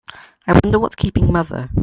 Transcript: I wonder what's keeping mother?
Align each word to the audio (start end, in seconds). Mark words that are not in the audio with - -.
I 0.47 0.59
wonder 0.63 0.79
what's 0.79 0.95
keeping 0.95 1.31
mother? 1.31 1.69